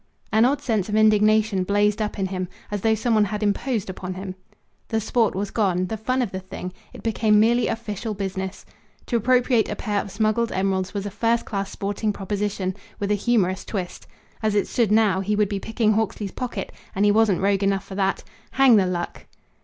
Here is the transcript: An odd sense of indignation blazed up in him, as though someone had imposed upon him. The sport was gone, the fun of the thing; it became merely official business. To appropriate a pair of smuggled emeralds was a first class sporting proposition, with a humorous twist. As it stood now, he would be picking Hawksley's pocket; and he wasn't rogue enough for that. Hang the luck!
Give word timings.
An 0.31 0.45
odd 0.45 0.63
sense 0.63 0.89
of 0.89 0.95
indignation 0.95 1.63
blazed 1.63 2.01
up 2.01 2.17
in 2.17 2.25
him, 2.25 2.47
as 2.71 2.81
though 2.81 2.95
someone 2.95 3.25
had 3.25 3.43
imposed 3.43 3.87
upon 3.87 4.15
him. 4.15 4.33
The 4.87 4.99
sport 4.99 5.35
was 5.35 5.51
gone, 5.51 5.85
the 5.85 5.95
fun 5.95 6.23
of 6.23 6.31
the 6.31 6.39
thing; 6.39 6.73
it 6.91 7.03
became 7.03 7.39
merely 7.39 7.67
official 7.67 8.15
business. 8.15 8.65
To 9.05 9.15
appropriate 9.15 9.69
a 9.69 9.75
pair 9.75 10.01
of 10.01 10.09
smuggled 10.09 10.51
emeralds 10.53 10.95
was 10.95 11.05
a 11.05 11.11
first 11.11 11.45
class 11.45 11.69
sporting 11.69 12.11
proposition, 12.11 12.73
with 12.99 13.11
a 13.11 13.13
humorous 13.13 13.63
twist. 13.63 14.07
As 14.41 14.55
it 14.55 14.67
stood 14.67 14.91
now, 14.91 15.19
he 15.19 15.35
would 15.35 15.49
be 15.49 15.59
picking 15.59 15.91
Hawksley's 15.93 16.31
pocket; 16.31 16.71
and 16.95 17.05
he 17.05 17.11
wasn't 17.11 17.39
rogue 17.39 17.61
enough 17.61 17.83
for 17.85 17.93
that. 17.93 18.23
Hang 18.53 18.77
the 18.77 18.87
luck! 18.87 19.27